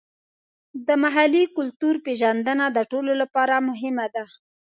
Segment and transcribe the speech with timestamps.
[0.87, 4.23] د محلي کلتور پیژندنه د ټولو لپاره مهمه ده.